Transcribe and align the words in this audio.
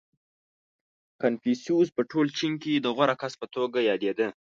•کنفوسیوس 1.21 1.87
په 1.95 2.01
ټول 2.11 2.27
چین 2.37 2.53
کې 2.61 2.73
د 2.79 2.87
غوره 2.95 3.15
کس 3.21 3.33
په 3.41 3.47
توګه 3.55 3.79
یادېده. 3.89 4.27